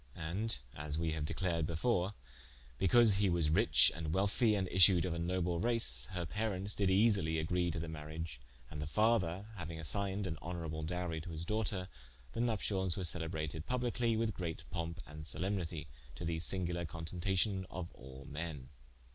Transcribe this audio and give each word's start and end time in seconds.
And 0.15 0.57
(as 0.75 0.97
we 0.97 1.11
haue 1.11 1.21
declared 1.23 1.67
before) 1.67 2.13
because 2.79 3.17
he 3.17 3.29
was 3.29 3.51
ritche 3.51 3.91
and 3.93 4.11
wealthie, 4.15 4.55
and 4.55 4.67
issued 4.69 5.05
of 5.05 5.13
a 5.13 5.19
noble 5.19 5.59
race, 5.59 6.07
her 6.13 6.25
parentes 6.25 6.73
did 6.73 6.89
easely 6.89 7.37
agree 7.37 7.69
to 7.69 7.77
the 7.79 7.87
mariage: 7.87 8.41
and 8.71 8.81
the 8.81 8.87
father 8.87 9.45
hauing 9.59 9.79
assigned 9.79 10.25
an 10.25 10.39
honourable 10.41 10.81
dowrie 10.81 11.21
to 11.21 11.29
his 11.29 11.45
doughter, 11.45 11.87
the 12.33 12.39
Nupcials 12.39 12.97
were 12.97 13.03
celebrated 13.03 13.67
publikely 13.67 14.17
with 14.17 14.33
greate 14.33 14.63
pompe 14.71 15.01
and 15.05 15.25
solemnitie, 15.27 15.85
to 16.15 16.25
the 16.25 16.39
singuler 16.39 16.87
contentation 16.87 17.67
of 17.69 17.93
all 17.93 18.25
men. 18.25 18.69